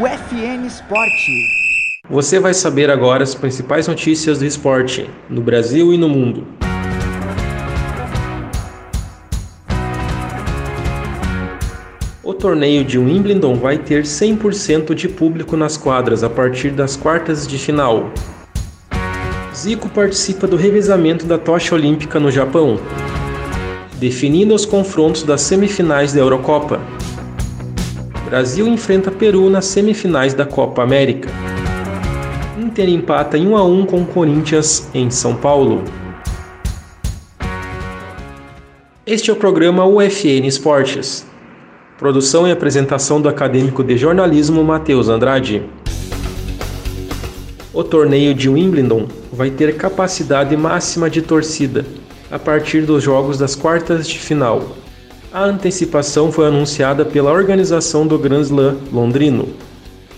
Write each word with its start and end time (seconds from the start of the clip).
o 0.00 0.06
FN 0.06 0.64
Esporte. 0.64 1.48
Você 2.08 2.38
vai 2.38 2.54
saber 2.54 2.88
agora 2.88 3.24
as 3.24 3.34
principais 3.34 3.88
notícias 3.88 4.38
do 4.38 4.44
esporte 4.44 5.10
no 5.28 5.40
Brasil 5.40 5.92
e 5.92 5.98
no 5.98 6.08
mundo. 6.08 6.46
O 12.22 12.32
torneio 12.32 12.84
de 12.84 12.96
Wimbledon 12.96 13.56
vai 13.56 13.76
ter 13.76 14.04
100% 14.04 14.94
de 14.94 15.08
público 15.08 15.56
nas 15.56 15.76
quadras 15.76 16.22
a 16.22 16.30
partir 16.30 16.70
das 16.70 16.96
quartas 16.96 17.44
de 17.44 17.58
final. 17.58 18.12
Zico 19.52 19.88
participa 19.88 20.46
do 20.46 20.54
revezamento 20.54 21.26
da 21.26 21.38
tocha 21.38 21.74
olímpica 21.74 22.20
no 22.20 22.30
Japão, 22.30 22.78
definindo 23.96 24.54
os 24.54 24.64
confrontos 24.64 25.24
das 25.24 25.40
semifinais 25.40 26.12
da 26.12 26.20
Eurocopa. 26.20 26.80
Brasil 28.28 28.68
enfrenta 28.68 29.10
Peru 29.10 29.48
nas 29.48 29.64
semifinais 29.64 30.34
da 30.34 30.44
Copa 30.44 30.82
América. 30.82 31.30
Inter 32.58 32.86
empata 32.86 33.38
em 33.38 33.48
1 33.48 33.56
a 33.56 33.64
1 33.64 33.86
com 33.86 34.04
Corinthians 34.04 34.86
em 34.92 35.10
São 35.10 35.34
Paulo. 35.34 35.82
Este 39.06 39.30
é 39.30 39.32
o 39.32 39.36
programa 39.36 39.86
UFN 39.86 40.46
Esportes. 40.46 41.24
Produção 41.96 42.46
e 42.46 42.52
apresentação 42.52 43.18
do 43.18 43.30
acadêmico 43.30 43.82
de 43.82 43.96
jornalismo 43.96 44.62
Matheus 44.62 45.08
Andrade. 45.08 45.62
O 47.72 47.82
torneio 47.82 48.34
de 48.34 48.50
Wimbledon 48.50 49.08
vai 49.32 49.50
ter 49.50 49.74
capacidade 49.78 50.54
máxima 50.54 51.08
de 51.08 51.22
torcida 51.22 51.86
a 52.30 52.38
partir 52.38 52.82
dos 52.82 53.02
jogos 53.02 53.38
das 53.38 53.54
quartas 53.54 54.06
de 54.06 54.18
final. 54.18 54.76
A 55.30 55.44
antecipação 55.44 56.32
foi 56.32 56.46
anunciada 56.46 57.04
pela 57.04 57.30
organização 57.30 58.06
do 58.06 58.18
Grand 58.18 58.40
Slam 58.40 58.78
londrino. 58.90 59.50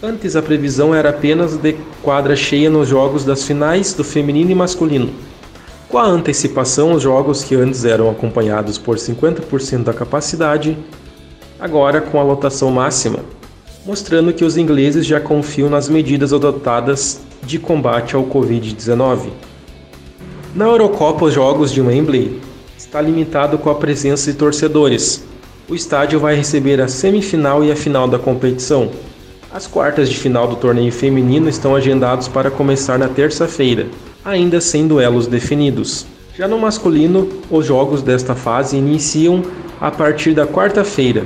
Antes 0.00 0.36
a 0.36 0.42
previsão 0.42 0.94
era 0.94 1.10
apenas 1.10 1.56
de 1.56 1.74
quadra 2.00 2.36
cheia 2.36 2.70
nos 2.70 2.88
jogos 2.88 3.24
das 3.24 3.42
finais 3.42 3.92
do 3.92 4.04
feminino 4.04 4.52
e 4.52 4.54
masculino. 4.54 5.10
Com 5.88 5.98
a 5.98 6.06
antecipação, 6.06 6.92
os 6.92 7.02
jogos 7.02 7.42
que 7.42 7.56
antes 7.56 7.84
eram 7.84 8.08
acompanhados 8.08 8.78
por 8.78 8.98
50% 8.98 9.82
da 9.82 9.92
capacidade, 9.92 10.78
agora 11.58 12.00
com 12.00 12.20
a 12.20 12.22
lotação 12.22 12.70
máxima, 12.70 13.18
mostrando 13.84 14.32
que 14.32 14.44
os 14.44 14.56
ingleses 14.56 15.04
já 15.04 15.18
confiam 15.20 15.68
nas 15.68 15.88
medidas 15.88 16.32
adotadas 16.32 17.20
de 17.42 17.58
combate 17.58 18.14
ao 18.14 18.22
Covid-19. 18.22 19.30
Na 20.54 20.66
Eurocopa, 20.66 21.24
os 21.24 21.34
jogos 21.34 21.72
de 21.72 21.80
Wembley 21.80 22.40
está 22.90 23.00
limitado 23.00 23.56
com 23.56 23.70
a 23.70 23.74
presença 23.76 24.32
de 24.32 24.36
torcedores. 24.36 25.22
O 25.68 25.76
estádio 25.76 26.18
vai 26.18 26.34
receber 26.34 26.80
a 26.80 26.88
semifinal 26.88 27.62
e 27.62 27.70
a 27.70 27.76
final 27.76 28.08
da 28.08 28.18
competição. 28.18 28.90
As 29.48 29.64
quartas 29.64 30.08
de 30.08 30.16
final 30.16 30.48
do 30.48 30.56
torneio 30.56 30.90
feminino 30.90 31.48
estão 31.48 31.76
agendados 31.76 32.26
para 32.26 32.50
começar 32.50 32.98
na 32.98 33.06
terça-feira, 33.06 33.86
ainda 34.24 34.60
sem 34.60 34.88
duelos 34.88 35.28
definidos. 35.28 36.04
Já 36.36 36.48
no 36.48 36.58
masculino, 36.58 37.28
os 37.48 37.64
jogos 37.64 38.02
desta 38.02 38.34
fase 38.34 38.76
iniciam 38.76 39.44
a 39.80 39.92
partir 39.92 40.34
da 40.34 40.44
quarta-feira. 40.44 41.24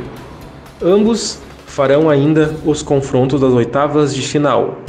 Ambos 0.83 1.39
farão 1.65 2.11
ainda 2.11 2.55
os 2.67 2.83
confrontos 2.83 3.41
das 3.41 3.55
oitavas 3.55 4.15
de 4.15 4.21
final. 4.21 4.83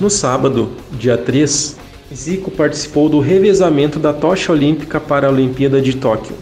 No 0.00 0.08
sábado, 0.08 0.70
dia 0.92 1.18
3, 1.18 1.81
Zico 2.14 2.50
participou 2.50 3.08
do 3.08 3.20
revezamento 3.20 3.98
da 3.98 4.12
tocha 4.12 4.52
olímpica 4.52 5.00
para 5.00 5.26
a 5.26 5.30
Olimpíada 5.30 5.80
de 5.80 5.96
Tóquio. 5.96 6.34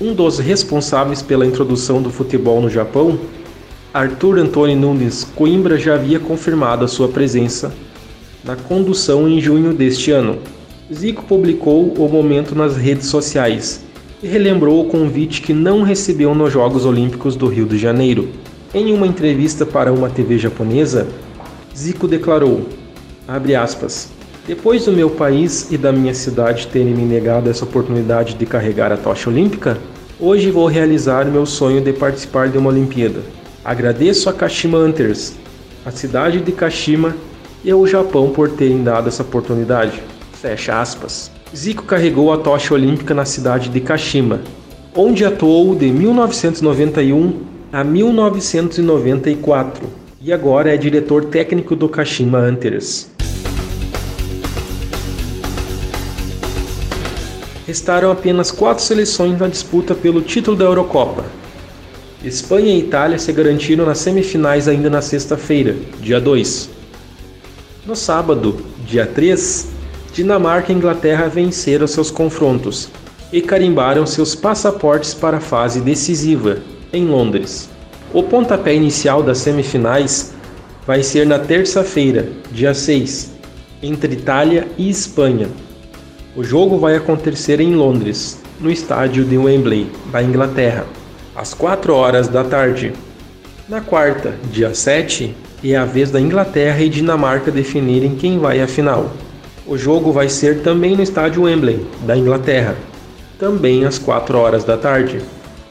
Um 0.00 0.14
dos 0.14 0.38
responsáveis 0.38 1.20
pela 1.20 1.46
introdução 1.46 2.00
do 2.00 2.08
futebol 2.08 2.62
no 2.62 2.70
Japão, 2.70 3.18
Arthur 3.92 4.38
Antônio 4.38 4.76
Nunes 4.76 5.24
Coimbra 5.24 5.78
já 5.78 5.94
havia 5.96 6.18
confirmado 6.18 6.84
a 6.84 6.88
sua 6.88 7.08
presença 7.08 7.72
na 8.42 8.56
condução 8.56 9.28
em 9.28 9.40
junho 9.40 9.74
deste 9.74 10.10
ano. 10.10 10.38
Zico 10.92 11.22
publicou 11.24 11.92
o 11.92 12.08
momento 12.08 12.54
nas 12.54 12.76
redes 12.76 13.08
sociais 13.08 13.84
e 14.22 14.26
relembrou 14.26 14.80
o 14.80 14.88
convite 14.88 15.42
que 15.42 15.52
não 15.52 15.82
recebeu 15.82 16.34
nos 16.34 16.52
Jogos 16.52 16.86
Olímpicos 16.86 17.36
do 17.36 17.48
Rio 17.48 17.66
de 17.66 17.76
Janeiro. 17.76 18.30
Em 18.72 18.92
uma 18.92 19.06
entrevista 19.06 19.66
para 19.66 19.92
uma 19.92 20.08
TV 20.08 20.38
japonesa, 20.38 21.06
Zico 21.76 22.08
declarou: 22.08 22.66
abre 23.26 23.54
aspas, 23.54 24.10
depois 24.48 24.86
do 24.86 24.92
meu 24.92 25.10
país 25.10 25.70
e 25.70 25.76
da 25.76 25.92
minha 25.92 26.14
cidade 26.14 26.68
terem 26.68 26.94
me 26.94 27.02
negado 27.02 27.50
essa 27.50 27.66
oportunidade 27.66 28.32
de 28.32 28.46
carregar 28.46 28.90
a 28.90 28.96
tocha 28.96 29.28
olímpica, 29.28 29.76
hoje 30.18 30.50
vou 30.50 30.66
realizar 30.66 31.26
meu 31.26 31.44
sonho 31.44 31.82
de 31.82 31.92
participar 31.92 32.48
de 32.48 32.56
uma 32.56 32.70
Olimpíada. 32.70 33.20
Agradeço 33.62 34.30
a 34.30 34.32
Kashima 34.32 34.78
Hunters, 34.78 35.34
a 35.84 35.90
cidade 35.90 36.40
de 36.40 36.50
Kashima 36.50 37.14
e 37.62 37.70
ao 37.70 37.86
Japão 37.86 38.30
por 38.30 38.48
terem 38.48 38.82
dado 38.82 39.08
essa 39.08 39.22
oportunidade. 39.22 40.02
Fecha 40.40 40.80
aspas. 40.80 41.30
Zico 41.54 41.84
carregou 41.84 42.32
a 42.32 42.38
tocha 42.38 42.72
olímpica 42.72 43.12
na 43.12 43.26
cidade 43.26 43.68
de 43.68 43.80
Kashima, 43.80 44.40
onde 44.96 45.26
atuou 45.26 45.74
de 45.74 45.90
1991 45.90 47.42
a 47.70 47.84
1994 47.84 49.86
e 50.22 50.32
agora 50.32 50.72
é 50.72 50.76
diretor 50.78 51.26
técnico 51.26 51.76
do 51.76 51.86
Kashima 51.86 52.38
Hunters. 52.38 53.17
Restaram 57.68 58.10
apenas 58.10 58.50
quatro 58.50 58.82
seleções 58.82 59.38
na 59.38 59.46
disputa 59.46 59.94
pelo 59.94 60.22
título 60.22 60.56
da 60.56 60.64
Eurocopa. 60.64 61.22
Espanha 62.24 62.74
e 62.74 62.78
Itália 62.78 63.18
se 63.18 63.30
garantiram 63.30 63.84
nas 63.84 63.98
semifinais 63.98 64.66
ainda 64.66 64.88
na 64.88 65.02
sexta-feira, 65.02 65.76
dia 66.00 66.18
2. 66.18 66.70
No 67.84 67.94
sábado, 67.94 68.56
dia 68.86 69.04
3, 69.04 69.68
Dinamarca 70.14 70.72
e 70.72 70.74
Inglaterra 70.74 71.28
venceram 71.28 71.86
seus 71.86 72.10
confrontos 72.10 72.88
e 73.30 73.42
carimbaram 73.42 74.06
seus 74.06 74.34
passaportes 74.34 75.12
para 75.12 75.36
a 75.36 75.40
fase 75.40 75.82
decisiva, 75.82 76.60
em 76.90 77.04
Londres. 77.04 77.68
O 78.14 78.22
pontapé 78.22 78.74
inicial 78.74 79.22
das 79.22 79.38
semifinais 79.40 80.32
vai 80.86 81.02
ser 81.02 81.26
na 81.26 81.38
terça-feira, 81.38 82.30
dia 82.50 82.72
6, 82.72 83.30
entre 83.82 84.14
Itália 84.14 84.66
e 84.78 84.88
Espanha, 84.88 85.48
o 86.38 86.44
jogo 86.44 86.78
vai 86.78 86.94
acontecer 86.94 87.60
em 87.60 87.74
Londres, 87.74 88.38
no 88.60 88.70
estádio 88.70 89.24
de 89.24 89.36
Wembley, 89.36 89.90
da 90.12 90.22
Inglaterra, 90.22 90.86
às 91.34 91.52
4 91.52 91.92
horas 91.92 92.28
da 92.28 92.44
tarde. 92.44 92.92
Na 93.68 93.80
quarta, 93.80 94.36
dia 94.52 94.72
7, 94.72 95.34
é 95.64 95.74
a 95.74 95.84
vez 95.84 96.12
da 96.12 96.20
Inglaterra 96.20 96.80
e 96.80 96.88
Dinamarca 96.88 97.50
definirem 97.50 98.14
quem 98.14 98.38
vai 98.38 98.60
à 98.60 98.68
final. 98.68 99.10
O 99.66 99.76
jogo 99.76 100.12
vai 100.12 100.28
ser 100.28 100.62
também 100.62 100.94
no 100.94 101.02
estádio 101.02 101.42
Wembley, 101.42 101.84
da 102.06 102.16
Inglaterra, 102.16 102.76
também 103.36 103.84
às 103.84 103.98
4 103.98 104.38
horas 104.38 104.62
da 104.62 104.76
tarde. 104.76 105.20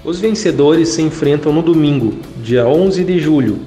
Os 0.04 0.20
vencedores 0.20 0.90
se 0.90 1.02
enfrentam 1.02 1.54
no 1.54 1.62
domingo, 1.62 2.14
dia 2.44 2.68
11 2.68 3.06
de 3.06 3.20
julho, 3.20 3.60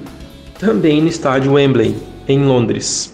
também 0.59 1.01
no 1.01 1.07
estádio 1.07 1.53
Wembley, 1.53 1.95
em 2.27 2.45
Londres. 2.45 3.11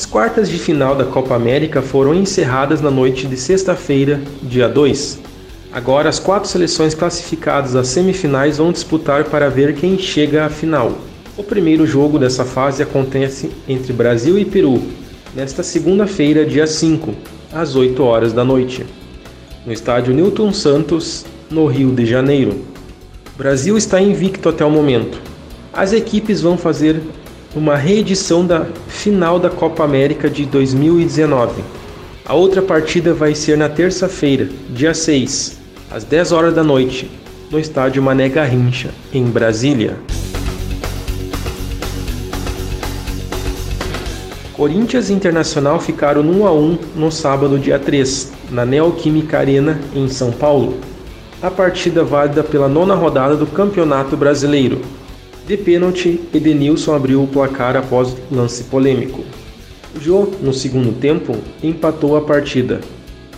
As 0.00 0.06
quartas 0.06 0.48
de 0.48 0.58
final 0.58 0.94
da 0.94 1.04
Copa 1.04 1.34
América 1.34 1.82
foram 1.82 2.14
encerradas 2.14 2.80
na 2.80 2.90
noite 2.90 3.26
de 3.26 3.36
sexta-feira, 3.36 4.18
dia 4.42 4.66
2. 4.66 5.18
Agora, 5.70 6.08
as 6.08 6.18
quatro 6.18 6.48
seleções 6.48 6.94
classificadas 6.94 7.76
às 7.76 7.88
semifinais 7.88 8.56
vão 8.56 8.72
disputar 8.72 9.24
para 9.24 9.50
ver 9.50 9.74
quem 9.74 9.98
chega 9.98 10.46
à 10.46 10.48
final. 10.48 10.92
O 11.36 11.44
primeiro 11.44 11.86
jogo 11.86 12.18
dessa 12.18 12.46
fase 12.46 12.82
acontece 12.82 13.50
entre 13.68 13.92
Brasil 13.92 14.38
e 14.38 14.44
Peru, 14.46 14.80
nesta 15.34 15.62
segunda-feira, 15.62 16.46
dia 16.46 16.66
5, 16.66 17.14
às 17.52 17.76
8 17.76 18.02
horas 18.02 18.32
da 18.32 18.42
noite, 18.42 18.86
no 19.66 19.70
estádio 19.70 20.14
Newton 20.14 20.50
Santos, 20.50 21.26
no 21.50 21.66
Rio 21.66 21.92
de 21.92 22.06
Janeiro. 22.06 22.64
O 23.34 23.36
Brasil 23.36 23.76
está 23.76 24.00
invicto 24.00 24.48
até 24.48 24.64
o 24.64 24.70
momento. 24.70 25.20
As 25.74 25.92
equipes 25.92 26.40
vão 26.40 26.56
fazer 26.56 27.02
uma 27.54 27.76
reedição 27.76 28.46
da 28.46 28.64
final 28.86 29.38
da 29.38 29.50
Copa 29.50 29.82
América 29.82 30.30
de 30.30 30.46
2019. 30.46 31.62
A 32.24 32.34
outra 32.34 32.62
partida 32.62 33.12
vai 33.12 33.34
ser 33.34 33.58
na 33.58 33.68
terça-feira, 33.68 34.48
dia 34.68 34.94
6, 34.94 35.58
às 35.90 36.04
10 36.04 36.30
horas 36.30 36.54
da 36.54 36.62
noite, 36.62 37.10
no 37.50 37.58
estádio 37.58 38.00
Mané 38.02 38.28
Garrincha, 38.28 38.90
em 39.12 39.24
Brasília. 39.24 39.96
Corinthians 44.52 45.10
e 45.10 45.12
Internacional 45.12 45.80
ficaram 45.80 46.20
1 46.20 46.46
a 46.46 46.52
1 46.52 46.78
no 46.94 47.10
sábado, 47.10 47.58
dia 47.58 47.78
3, 47.78 48.30
na 48.50 48.64
Neoquímica 48.64 49.38
Arena, 49.38 49.80
em 49.94 50.06
São 50.06 50.30
Paulo. 50.30 50.78
A 51.42 51.50
partida 51.50 52.04
válida 52.04 52.44
pela 52.44 52.68
nona 52.68 52.94
rodada 52.94 53.34
do 53.34 53.46
Campeonato 53.46 54.16
Brasileiro, 54.16 54.82
de 55.46 55.56
pênalti, 55.56 56.20
Edenilson 56.32 56.94
abriu 56.94 57.22
o 57.22 57.26
placar 57.26 57.76
após 57.76 58.16
lance 58.30 58.64
polêmico. 58.64 59.24
Jô, 60.00 60.28
no 60.40 60.52
segundo 60.52 60.92
tempo, 60.92 61.36
empatou 61.62 62.16
a 62.16 62.20
partida. 62.20 62.80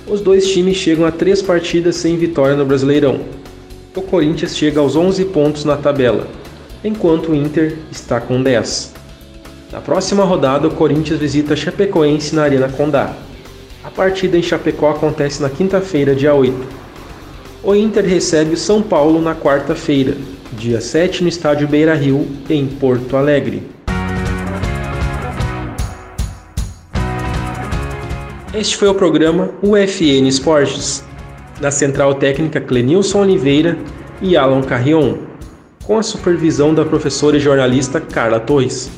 Os 0.07 0.21
dois 0.21 0.47
times 0.51 0.77
chegam 0.77 1.07
a 1.07 1.11
três 1.11 1.41
partidas 1.41 1.97
sem 1.97 2.17
vitória 2.17 2.57
no 2.57 2.67
Brasileirão. 2.67 3.21
O 3.95 4.03
Corinthians 4.03 4.57
chega 4.57 4.81
aos 4.81 4.97
11 4.97 5.25
pontos 5.27 5.65
na 5.65 5.77
tabela, 5.77 6.27
enquanto 6.85 7.31
o 7.31 7.35
Inter 7.35 7.79
está 7.91 8.21
com 8.21 8.43
10. 8.43 8.93
Na 9.71 9.81
próxima 9.81 10.25
rodada, 10.25 10.69
o 10.69 10.75
Corinthians 10.75 11.19
visita 11.19 11.57
Chapecoense 11.57 12.35
na 12.35 12.43
Arena 12.43 12.69
Condá. 12.69 13.15
A 13.83 13.91
partida 13.91 14.37
em 14.37 14.43
Chapecó 14.43 14.91
acontece 14.91 15.41
na 15.41 15.49
quinta-feira, 15.49 16.15
dia 16.15 16.35
8. 16.35 16.55
O 17.63 17.75
Inter 17.75 18.05
recebe 18.05 18.55
o 18.55 18.59
São 18.59 18.83
Paulo 18.83 19.21
na 19.23 19.35
quarta-feira, 19.35 20.17
dia 20.53 20.81
7, 20.81 21.23
no 21.23 21.29
estádio 21.29 21.67
Beira 21.67 21.95
Rio, 21.95 22.27
em 22.49 22.67
Porto 22.67 23.17
Alegre. 23.17 23.63
Este 28.55 28.77
foi 28.77 28.89
o 28.89 28.95
programa 28.95 29.51
UFN 29.63 30.29
Esportes, 30.29 31.03
na 31.61 31.71
central 31.71 32.17
técnica 32.17 32.61
Clenilson 32.61 33.23
Oliveira 33.23 33.79
e 34.21 34.37
Alan 34.37 34.63
Carrion, 34.63 35.17
com 35.85 35.99
a 35.99 36.03
supervisão 36.03 36.75
da 36.75 36.85
professora 36.85 37.37
e 37.37 37.41
jornalista 37.41 38.01
Carla 38.01 38.39
Torres. 38.39 38.91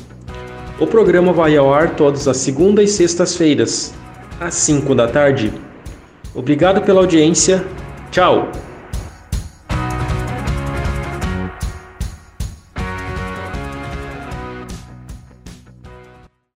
O 0.77 0.85
programa 0.85 1.31
vai 1.31 1.55
ao 1.55 1.73
ar 1.73 1.95
todas 1.95 2.27
as 2.27 2.37
segundas 2.37 2.89
e 2.89 2.93
sextas-feiras, 2.93 3.93
às 4.41 4.55
5 4.55 4.93
da 4.93 5.07
tarde. 5.07 5.53
Obrigado 6.33 6.81
pela 6.81 6.99
audiência. 6.99 7.65
Tchau! 8.11 8.51